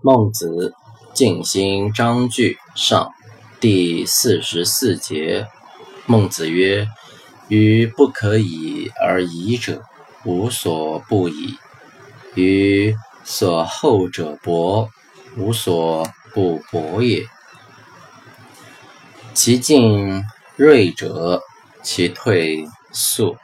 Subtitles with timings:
[0.00, 0.74] 孟子
[1.12, 3.12] 静心章句上
[3.58, 5.48] 第四十四节。
[6.06, 6.86] 孟子曰
[7.50, 9.82] ：“予不可以而已者，
[10.24, 11.56] 无所不以；
[12.36, 14.88] 予所厚者薄，
[15.36, 17.26] 无所不薄也。
[19.34, 20.22] 其进
[20.54, 21.42] 锐者，
[21.82, 23.36] 其退速。”